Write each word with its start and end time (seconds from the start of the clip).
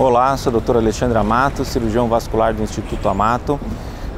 Olá, 0.00 0.34
sou 0.34 0.50
o 0.50 0.58
Dr. 0.58 0.78
Alexandre 0.78 1.18
Amato, 1.18 1.62
cirurgião 1.62 2.08
vascular 2.08 2.54
do 2.54 2.62
Instituto 2.62 3.06
Amato 3.06 3.60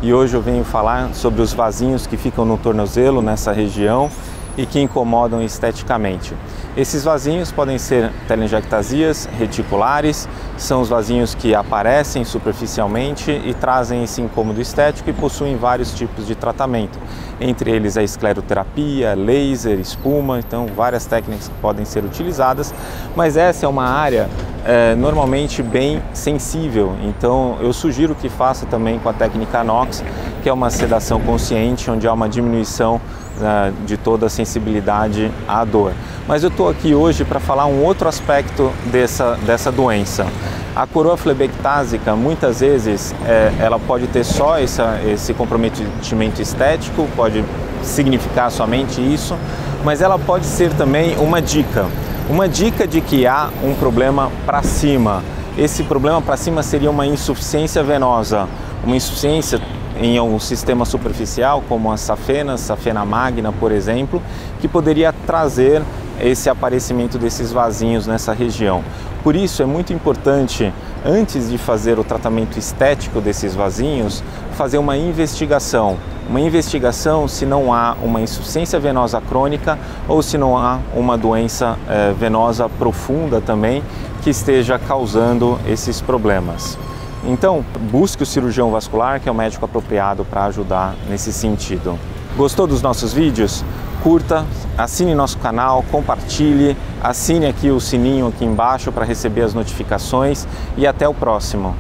e 0.01 0.15
hoje 0.15 0.33
eu 0.33 0.41
venho 0.41 0.63
falar 0.63 1.13
sobre 1.13 1.43
os 1.43 1.53
vasinhos 1.53 2.07
que 2.07 2.17
ficam 2.17 2.45
no 2.45 2.57
tornozelo 2.57 3.21
nessa 3.21 3.51
região 3.51 4.09
e 4.57 4.65
que 4.65 4.79
incomodam 4.79 5.43
esteticamente. 5.43 6.37
Esses 6.77 7.03
vasinhos 7.03 7.51
podem 7.51 7.79
ser 7.79 8.13
telangiectasias 8.29 9.29
reticulares, 9.37 10.29
são 10.57 10.81
os 10.83 10.89
vasinhos 10.89 11.35
que 11.35 11.53
aparecem 11.53 12.25
superficialmente 12.25 13.33
e 13.33 13.53
trazem 13.53 14.05
esse 14.05 14.23
incômodo 14.23 14.61
estético 14.61 15.11
e 15.11 15.13
possuem 15.13 15.57
vários 15.57 15.93
tipos 15.93 16.29
de 16.29 16.37
tratamento, 16.37 16.97
entre 17.41 17.73
eles 17.73 17.97
a 17.97 18.05
escleroterapia, 18.05 19.15
laser, 19.15 19.81
espuma, 19.81 20.39
então 20.39 20.69
várias 20.77 21.07
técnicas 21.07 21.49
que 21.49 21.55
podem 21.61 21.85
ser 21.85 22.05
utilizadas, 22.05 22.73
mas 23.17 23.37
essa 23.37 23.67
é 23.67 23.69
uma 23.69 23.89
área 23.89 24.29
é, 24.65 24.95
normalmente 24.95 25.63
bem 25.63 26.03
sensível, 26.13 26.95
então 27.05 27.57
eu 27.61 27.73
sugiro 27.73 28.15
que 28.15 28.29
faça 28.29 28.67
também 28.67 28.99
com 28.99 29.09
a 29.09 29.13
técnica 29.13 29.65
NOX, 29.65 30.05
que 30.43 30.49
é 30.49 30.53
uma 30.53 30.71
sedação 30.71 31.21
consciente, 31.21 31.91
onde 31.91 32.07
há 32.07 32.13
uma 32.13 32.29
diminuição 32.29 33.01
né, 33.41 33.73
de 33.87 33.97
toda 33.97 34.27
a 34.27 34.29
sensibilidade 34.29 35.31
à 35.49 35.65
dor. 35.65 35.93
Mas 36.27 36.43
eu 36.43 36.49
estou 36.49 36.69
aqui 36.69 36.95
hoje 36.95 37.25
para 37.25 37.41
falar 37.41 37.67
um 37.67 37.83
outro 37.83 38.09
aspecto 38.09 38.71
dessa, 38.87 39.37
dessa 39.45 39.73
doença. 39.73 40.27
A 40.75 40.87
coroa 40.87 41.17
flebectásica, 41.17 42.15
muitas 42.17 42.61
vezes, 42.61 43.15
é, 43.27 43.53
ela 43.59 43.79
pode 43.79 44.07
ter 44.07 44.25
só 44.25 44.59
essa, 44.59 45.01
esse 45.07 45.35
comprometimento 45.35 46.41
estético, 46.41 47.09
pode 47.15 47.45
significar 47.83 48.51
somente 48.51 49.01
isso, 49.01 49.37
mas 49.85 50.01
ela 50.01 50.19
pode 50.19 50.47
ser 50.47 50.73
também 50.75 51.17
uma 51.19 51.43
dica. 51.43 51.87
Uma 52.31 52.49
dica 52.49 52.87
de 52.87 53.01
que 53.01 53.27
há 53.27 53.51
um 53.65 53.75
problema 53.75 54.31
para 54.47 54.63
cima. 54.63 55.23
Esse 55.59 55.83
problema 55.83 56.23
para 56.23 56.37
cima 56.37 56.63
seria 56.63 56.91
uma 56.91 57.05
insuficiência 57.05 57.83
venosa, 57.83 58.49
uma 58.85 58.97
insuficiência 58.97 59.61
em 60.01 60.19
um 60.21 60.39
sistema 60.39 60.85
superficial, 60.85 61.63
como 61.69 61.91
a 61.93 61.97
safena, 61.97 62.57
safena 62.57 63.05
magna, 63.05 63.53
por 63.53 63.73
exemplo, 63.73 64.23
que 64.61 64.69
poderia 64.69 65.13
trazer 65.27 65.83
esse 66.21 66.49
aparecimento 66.49 67.19
desses 67.19 67.53
vasinhos 67.53 68.07
nessa 68.07 68.33
região. 68.33 68.83
Por 69.23 69.37
isso 69.37 69.63
é 69.63 69.67
muito 69.67 69.93
importante, 69.93 70.73
antes 71.07 71.49
de 71.49 71.57
fazer 71.57 71.97
o 71.97 72.03
tratamento 72.03 72.59
estético 72.59 73.21
desses 73.21 73.55
vasinhos, 73.55 74.23
fazer 74.55 74.79
uma 74.79 74.97
investigação. 74.97 75.97
Uma 76.29 76.41
investigação 76.41 77.29
se 77.29 77.47
não 77.47 77.73
há 77.73 77.97
uma 78.03 78.21
insuficiência 78.21 78.81
venosa 78.81 79.21
crônica 79.21 79.79
ou 80.09 80.23
se 80.23 80.37
não 80.37 80.59
há 80.59 80.81
uma 80.95 81.17
doença 81.17 81.79
eh, 81.89 82.13
venosa 82.19 82.69
profunda 82.69 83.41
também 83.41 83.83
que 84.23 84.31
esteja 84.31 84.79
causando 84.79 85.59
esses 85.67 86.01
problemas. 86.01 86.77
Então, 87.25 87.65
busque 87.93 88.25
o 88.25 88.27
cirurgião 88.27 88.73
vascular, 88.73 89.21
que 89.21 89.29
é 89.29 89.33
o 89.33 89.35
médico 89.35 89.65
apropriado 89.65 90.25
para 90.25 90.47
ajudar 90.47 90.97
nesse 91.09 91.33
sentido. 91.33 91.97
Gostou 92.37 92.67
dos 92.67 92.83
nossos 92.83 93.13
vídeos? 93.13 93.65
Curta, 94.03 94.45
assine 94.77 95.15
nosso 95.15 95.39
canal, 95.39 95.85
compartilhe, 95.91 96.77
assine 97.03 97.47
aqui 97.47 97.71
o 97.71 97.81
sininho 97.81 98.29
aqui 98.29 98.45
embaixo 98.45 98.91
para 98.91 99.05
receber 99.05 99.43
as 99.43 99.55
notificações 99.55 100.47
e 100.77 100.87
até 100.87 101.09
o 101.09 101.15
próximo. 101.15 101.75